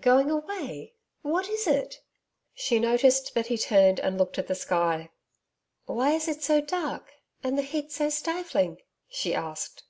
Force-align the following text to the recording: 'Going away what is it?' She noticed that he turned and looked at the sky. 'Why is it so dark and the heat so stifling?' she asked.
'Going 0.00 0.32
away 0.32 0.94
what 1.22 1.48
is 1.48 1.68
it?' 1.68 2.00
She 2.56 2.80
noticed 2.80 3.34
that 3.34 3.46
he 3.46 3.56
turned 3.56 4.00
and 4.00 4.18
looked 4.18 4.36
at 4.36 4.48
the 4.48 4.56
sky. 4.56 5.10
'Why 5.84 6.10
is 6.10 6.26
it 6.26 6.42
so 6.42 6.60
dark 6.60 7.12
and 7.44 7.56
the 7.56 7.62
heat 7.62 7.92
so 7.92 8.08
stifling?' 8.10 8.78
she 9.08 9.32
asked. 9.32 9.84